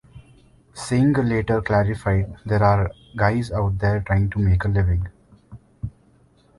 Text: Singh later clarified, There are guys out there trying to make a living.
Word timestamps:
Singh 0.73 1.13
later 1.13 1.61
clarified, 1.61 2.35
There 2.43 2.63
are 2.63 2.89
guys 3.15 3.51
out 3.51 3.77
there 3.77 4.01
trying 4.01 4.31
to 4.31 4.39
make 4.39 4.63
a 4.63 4.67
living. 4.67 5.07